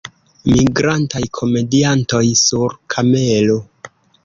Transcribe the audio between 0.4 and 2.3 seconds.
Migrantaj komediantoj